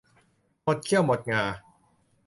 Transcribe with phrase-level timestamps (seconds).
[0.63, 1.43] หมดเขี้ยวหมดงา